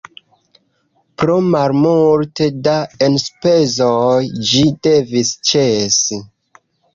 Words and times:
Pro 1.23 1.33
malmulte 1.55 2.47
da 2.67 2.73
enspezoj 3.09 4.15
ĝi 4.53 4.65
devis 4.89 5.35
ĉesi. 5.53 6.21